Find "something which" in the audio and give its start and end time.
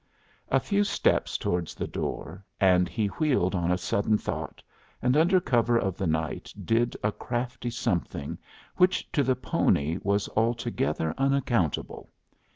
7.69-9.11